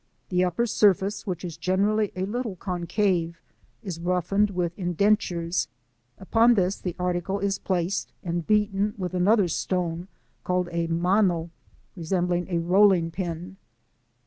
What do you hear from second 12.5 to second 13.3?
rolling